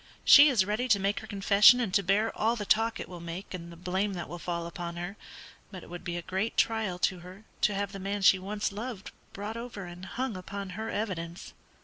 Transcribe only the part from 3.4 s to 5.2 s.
and the blame that will fall upon her;